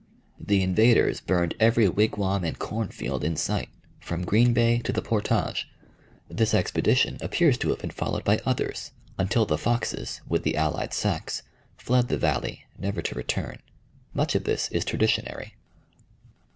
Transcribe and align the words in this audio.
The 0.39 0.63
invaders 0.63 1.21
burned 1.21 1.53
every 1.59 1.87
wigwam 1.87 2.43
and 2.43 2.57
cornfield 2.57 3.23
in 3.23 3.35
sight, 3.35 3.69
from 3.99 4.25
Green 4.25 4.51
Bay 4.51 4.79
to 4.79 4.91
the 4.91 5.03
portage. 5.03 5.69
This 6.27 6.55
expedition 6.55 7.19
appears 7.21 7.55
to 7.59 7.69
have 7.69 7.77
been 7.77 7.91
followed 7.91 8.23
by 8.23 8.41
others, 8.43 8.93
until 9.19 9.45
the 9.45 9.59
Foxes, 9.59 10.21
with 10.27 10.41
the 10.41 10.57
allied 10.57 10.95
Sacs, 10.95 11.43
fled 11.77 12.07
the 12.07 12.17
valley, 12.17 12.65
never 12.79 13.03
to 13.03 13.13
return. 13.13 13.61
Much 14.11 14.33
of 14.33 14.45
this 14.45 14.69
is 14.71 14.83
traditionary. 14.83 15.53